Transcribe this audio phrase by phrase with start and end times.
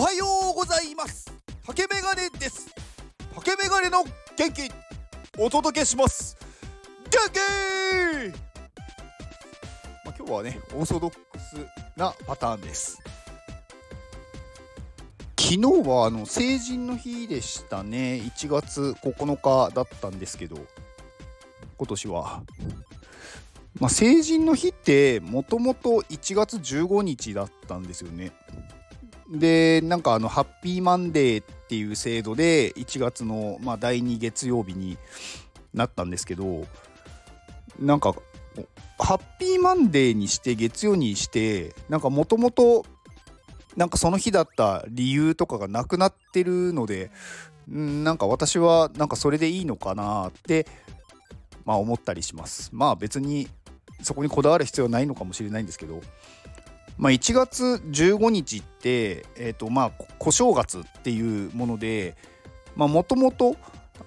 [0.00, 1.30] おはようございます。
[1.66, 2.74] 竹メガネです。
[3.34, 4.02] 竹メガネの
[4.34, 4.72] 元気
[5.38, 6.38] お届けします。
[7.10, 7.38] 元気!
[10.06, 11.56] まあ、今日はねオーソドックス
[11.98, 13.02] なパターンです。
[15.38, 18.22] 昨日はあの成人の日でしたね。
[18.24, 20.56] 1月9日だったんですけど
[21.76, 22.42] 今年は。
[23.78, 28.32] まあ、成人の日ってもともと1月15日だったんですよね。
[29.30, 34.98] でなんかあのハッピーマンデーっていう制度で1月の、まあ、第2月曜日に
[35.72, 36.66] なったんですけど
[37.78, 38.14] なんか
[38.98, 42.84] ハッピーマンデーにして月曜にしてなんかもともと
[43.76, 47.12] なんかその日だった理由とかがなくなってるので
[47.68, 50.66] なんか私はなんかそれでいいのかなって
[51.64, 52.70] まあ思ったりします。
[52.72, 53.48] まあ別に
[54.02, 56.00] そこにこだわる必要はないのかもしれないんですけど。
[57.00, 62.14] まあ、1月15日って、えーとまあ、小正月っていうもので
[62.76, 63.56] もともと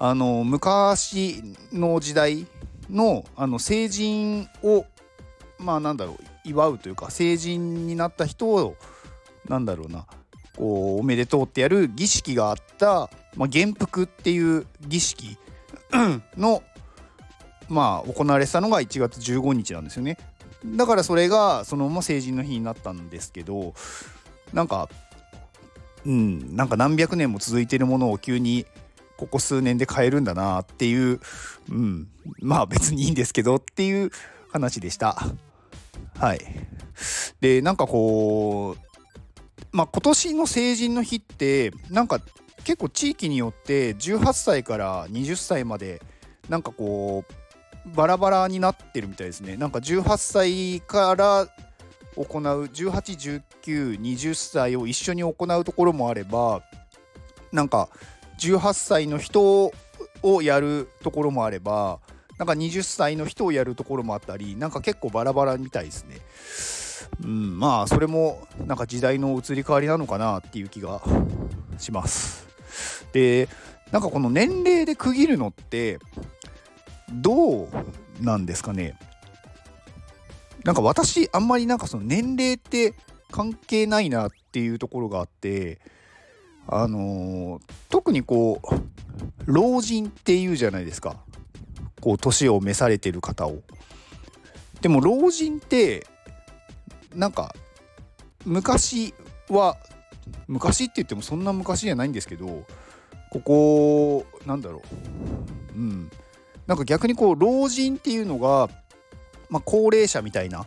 [0.00, 2.46] 昔の時代
[2.88, 4.86] のあの成人を
[5.58, 8.74] まあなんだろう祝うというか成人になった人を
[9.46, 10.06] なんだろうな
[10.56, 15.36] こうおめでとうってやる儀式があった、まあ、元服っていう儀式
[16.38, 16.62] の
[17.68, 20.16] まあ行われてたのが1月15日なんですよね。
[20.64, 23.74] だからそれがそのまま成人の日になったんですけど
[24.52, 24.88] なんか
[26.04, 28.66] うんなんか何百年も続いてるものを急に
[29.16, 31.20] ここ数年で変えるんだなっていう、
[31.70, 32.08] うん、
[32.40, 34.10] まあ別にいいんですけどっていう
[34.50, 35.16] 話でした。
[36.16, 36.40] はい。
[37.40, 38.96] でなんかこう
[39.72, 42.20] まあ今年の成人の日ってなんか
[42.64, 46.00] 結構地域によって18歳から20歳まで
[46.48, 47.32] なんかこう
[47.94, 51.48] バラバラになってるみたいですねなんか18歳から
[52.16, 56.62] 行う181920歳を一緒に行うところもあれば
[57.52, 57.88] なんか
[58.38, 59.72] 18歳の人
[60.22, 62.00] をやるところもあれば
[62.38, 66.18] なんか20歳の人をやるところもあったりなんか結構バラバラみたいですね。
[67.22, 71.02] うん、まあそれもなんか時代の移り変わりなのかなっていう気が
[71.78, 72.46] します。
[73.12, 73.48] で
[73.90, 75.98] なんかこの年齢で区切るのって
[77.10, 77.68] どう
[78.20, 78.98] なんですかね？
[80.64, 82.94] なんか私あんまりなんかその年齢って
[83.30, 85.78] 関係ないなっていうところがあって
[86.66, 88.76] あのー、特にこう
[89.46, 91.16] 老人っていうじゃないですか。
[92.00, 93.62] こう年を召されてる方を。
[94.80, 96.06] でも老人って
[97.14, 97.54] なんか
[98.44, 99.14] 昔
[99.48, 99.76] は
[100.46, 102.64] 昔って言ってもそんな昔じゃないんですけど
[103.30, 104.82] ここなんだろ
[105.74, 105.78] う。
[105.78, 106.10] うん。
[106.68, 108.68] なんか逆にこう老人っていうのが、
[109.48, 110.66] まあ、高齢者みたいな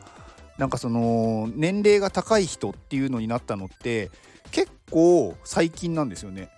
[0.57, 4.09] なんかその年齢が高い人っていうのになったのって
[4.51, 6.49] 結構最近なんですよね。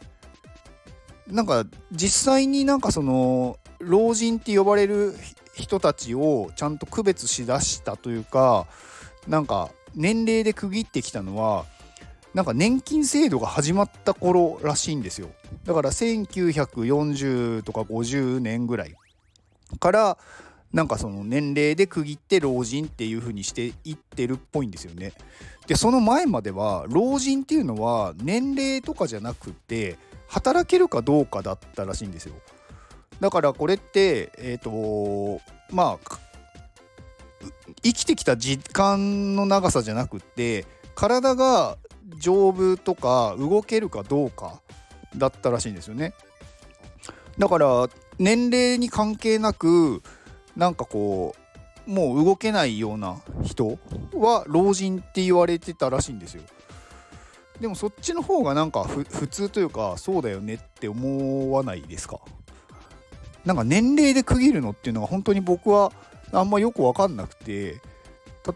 [1.27, 5.13] なんか実際になんかその老人って呼ばれる
[5.53, 8.67] 人たちをちゃんと区別しだしたというか
[9.27, 11.65] なんか年齢で区切ってきたのは
[12.33, 15.29] なんか年金制度が始まった頃らしいんですよ
[15.63, 18.95] だから1940とか50年ぐらい
[19.79, 20.17] から
[20.73, 25.13] なんかその年齢で区切って老人っていう風にしていってるっぽいんですよね。
[25.67, 29.97] でその前までは老人っていうのは年齢とかじゃなくて
[30.27, 32.33] 働けるかどうかだったらしいんですよ。
[33.19, 35.41] だからこれってえっ、ー、と
[35.71, 36.19] まあ
[37.83, 41.77] 生きてきた時間の長さじゃなくって体が
[42.17, 44.59] 丈夫とか動けるかどうか
[45.15, 46.13] だったらしいんですよね。
[47.37, 50.01] だから年齢に関係なく
[50.55, 51.35] なんかこ
[51.87, 53.77] うもう動けないような人
[54.13, 56.43] は老人って言われてたらしいんですよ。
[57.59, 62.19] でもそっちの方がなんか普通というかそうだよねって思わないですか？
[63.45, 65.91] なんか年齢で区切るのっていうのが本当に僕は
[66.31, 67.81] あんまよく分かんなくて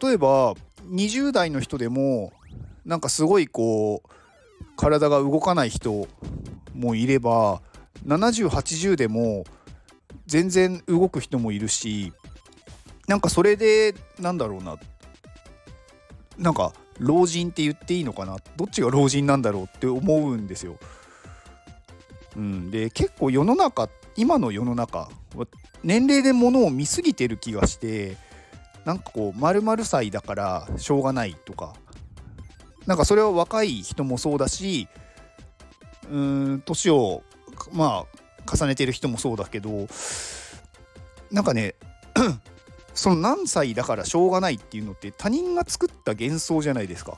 [0.01, 0.55] 例えば
[0.89, 2.31] 20代の人でも
[2.85, 4.09] なんかすごいこう
[4.77, 6.07] 体が動かない人
[6.73, 7.61] もいれば
[8.05, 9.43] 7080でも
[10.27, 12.13] 全然動く人もいるし
[13.07, 14.77] なんかそれでなんだろうな。
[16.37, 18.37] なんか老人って言っていいのかな。
[18.57, 20.77] どっちが老人なんだろうって思うんですよ。
[22.35, 25.09] うん、で結構世の中今の世の中
[25.83, 28.17] 年齢で物を見すぎてる気がして
[28.85, 31.73] なんかこう〇〇歳だからしょうがないとか。
[32.85, 34.87] なんかそれは若い人もそうだし
[36.09, 37.21] うーん年を
[37.73, 39.87] まあ重ねてる人もそうだけど
[41.31, 41.75] なんかね
[42.93, 47.17] その何歳だからしょうがないっていうのって他人が作った幻想じゃないですか。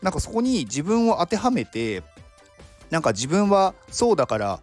[0.00, 2.04] なんかそこに自分を当てはめて
[2.90, 4.60] なんか自分はそうだから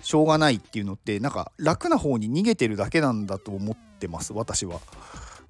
[0.00, 4.80] しょうがないっていうのってなんか楽な方に逃げてるだけなんだと思ってます私は。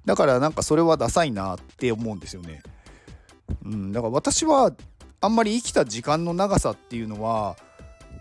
[0.05, 2.63] だからなんかそれはダサいなって思うんですよね。
[3.63, 4.73] うんだから私は
[5.19, 7.55] あんまり生きた時間の長さっていうのは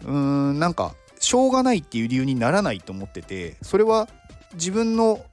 [0.02, 4.08] うーんなんかしょうがないっていう理由にならないと思っててそれは
[4.54, 5.24] 自分の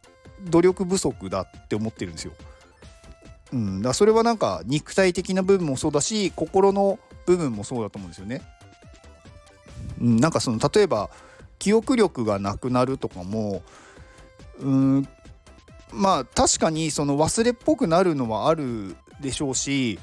[0.44, 2.34] 努力不足だって思ってるんですよ。
[3.54, 8.42] うん、だそれはなんか肉体的な部分もそうだし心の部分もそうだと思うんですよね。
[10.02, 11.10] うん、なんかその例えば
[11.58, 13.64] 記憶力がなくなるとかも
[14.60, 15.08] うん
[15.92, 20.00] まあ確かにその忘れっぽくなるのはあるでしょうし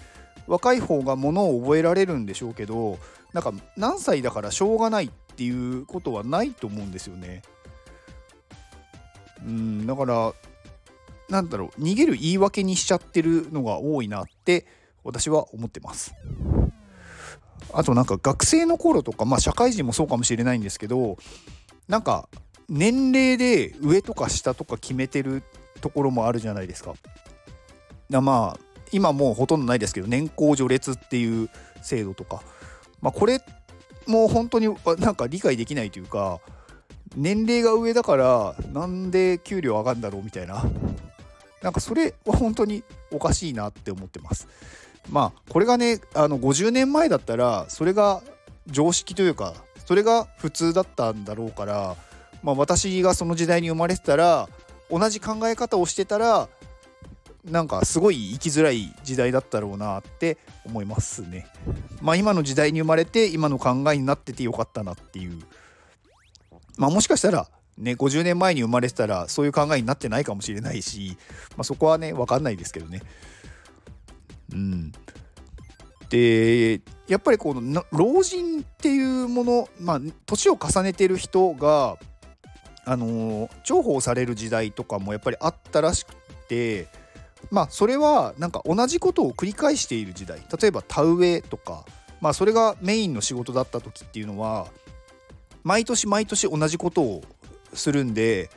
[0.46, 2.98] 若い方がものを覚えられるんでしょうけど
[3.32, 7.42] なんか何歳だからしょうがないっっていうことはないと思うんですよね。
[9.44, 10.32] うんだから
[11.28, 14.66] なんだろう逃げる言い訳にしちゃってるのが多いなって
[15.02, 16.14] 私は思ってます。
[17.72, 21.16] あとなんか学生の頃とかまあ社会人もそうかもしれないんですけど
[21.88, 22.28] なんか
[22.68, 25.42] 年齢で上とか下とか決めてる
[25.80, 26.94] ところもあるじゃないですか。
[28.08, 28.60] だまあ
[28.92, 31.50] 今もうほとんどないですけど年功序列っていう
[31.82, 32.42] 制度とか、
[33.00, 33.40] まあ、これ
[34.06, 34.68] もう本当に
[34.98, 36.40] なんか理解できないというか
[37.16, 40.64] 年齢が上だからなんで給料上がるんだろうみたいな。
[41.62, 44.46] なんかそれは本当におかしいなって思ってます。
[45.10, 48.22] まあこれがねあの50年前だったらそれが
[48.66, 49.54] 常識というか
[49.86, 51.96] それが普通だったんだろうから、
[52.42, 54.48] まあ、私がその時代に生まれてたら
[54.90, 56.48] 同じ考え方をしてたら
[57.44, 61.46] なんかすごい生きづらい時代だったろうなって思いますね。
[62.00, 65.38] まあ今の時代に生まれて今の考えになっててよかったなっていう。
[66.78, 67.46] まあもしかしたら
[67.76, 71.18] ね50年前に生まれてたらそういう考えになってないかもしれないし、
[71.50, 73.02] まあ、そこはね分かんないですけどね。
[74.52, 74.92] うん。
[76.08, 81.98] でやっぱりこの老人っていうものまあ年を重ねてる人が
[82.86, 86.14] あの重宝される時代とかもやっぱりあったらしく
[86.48, 87.03] て。
[87.54, 90.44] まあそれはなんか同じことを繰り返している時代。
[90.60, 91.84] 例えば田植えとか。
[92.24, 94.68] まあそれがメインの仕事だった時っていうのは
[95.62, 97.22] 毎年毎年同じことを
[97.74, 98.48] するんで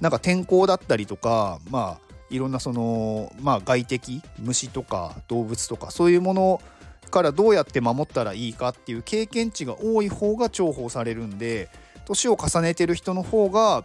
[0.00, 6.62] なんか天候だったりとかまあいろんなそのまあ外敵虫とか動物とかそういうもの
[7.10, 11.68] からどうやって守ったらいいかっていう経験値が多い方が重宝されるんで
[12.06, 13.84] 年を重ねてる人の方が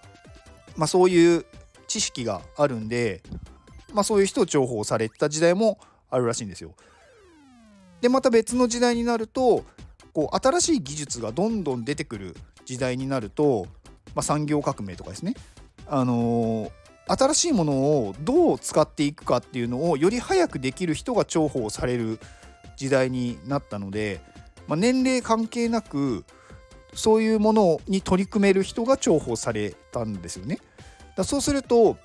[0.78, 1.46] まあそういう
[1.90, 3.22] 知識があるんで
[3.94, 6.74] まあ、そういう人を重宝された時代もあるらしいんですよ。
[8.02, 9.66] でまた別の時代になると
[10.14, 13.68] こう新しい技術がどんどん出てくる時代になると、
[14.16, 15.34] まあ、産業革命とかですね、
[15.88, 16.72] あのー、
[17.08, 22.20] 新しいものをどう使っていくかっていうのをより早くできる人が重宝される
[22.78, 24.22] 時代になったので、
[24.68, 26.24] まあ、年齢関係なく
[26.94, 30.60] そういうものに取り組める人が重宝されたんですよね。
[31.16, 31.98] だそうすると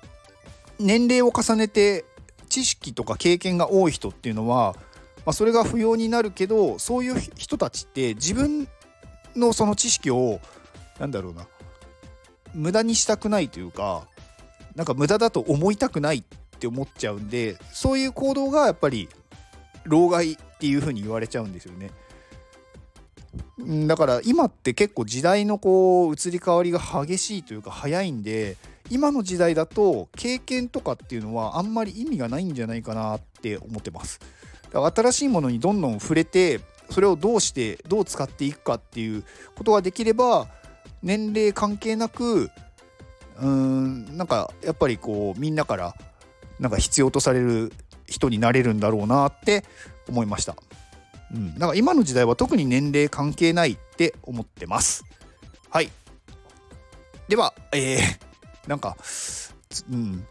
[0.79, 2.05] 年齢を重ねて
[2.49, 4.75] 知識とか経験が多い人っていうのは、
[5.25, 8.67] まあ、それが不要になるけどそういう人たちって自分
[9.35, 10.39] のその知識を
[10.99, 11.47] 何だろうな
[12.53, 14.07] 無駄にしたくないというか
[14.75, 16.23] なんか無駄だと思いたくないっ
[16.59, 19.09] て思っちゃうんでそういう行動がやっぱり
[19.83, 21.91] 老害っていうふうに言われちゃうんですよね。
[23.87, 28.57] だから今って結構時代のこう移り変わりが激しいというか早いんで
[28.89, 34.19] 今の時代だと経験とかっていうのはあんまり意味がないんじゃないかなって思ってます。
[34.71, 39.23] だから新しいものにどんどん触れてそれをどうしてどう使っていくかっていう
[39.55, 40.47] ことができれば
[41.01, 45.95] 年齢関係なくうーんなんかやっぱりこうみんなから
[46.59, 47.73] なんか必要とされる
[48.05, 49.65] 人になれるんだろうなって
[50.07, 50.55] 思いました。
[51.33, 55.03] うん、だか今の時代は特に年齢関係ないって思ってます。
[55.69, 55.89] はい。
[57.27, 57.99] では、えー、
[58.67, 58.97] なんか、
[59.91, 60.25] うん、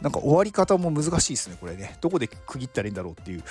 [0.00, 1.96] なんか終わり方も難しいですね、これね。
[2.00, 3.44] どこで区切ったらいいんだろうっていう。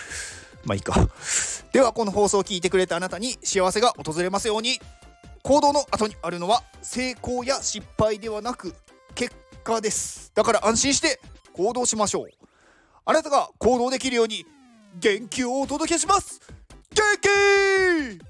[0.65, 0.95] まあいいか。
[1.71, 4.79] では、この放送を聞いてくれたあなたに幸せが訪れますように。
[5.41, 8.75] 行動の後にあるのは成功や失敗ではなく
[9.15, 10.31] 結果です。
[10.35, 11.21] だから安心して
[11.53, 12.29] 行動しましょう。
[13.05, 14.45] あなたが行動できるように
[14.99, 16.41] 元気をお届けします
[16.93, 17.03] 元
[18.19, 18.28] 気